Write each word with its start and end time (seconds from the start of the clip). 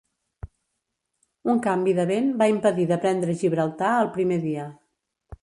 Un 1.53 1.61
canvi 1.67 1.93
de 1.99 2.07
vent 2.13 2.31
va 2.41 2.49
impedir 2.55 2.87
de 2.93 2.99
prendre 3.05 3.37
Gibraltar 3.43 3.93
el 4.01 4.13
primer 4.19 4.41
dia. 4.49 4.67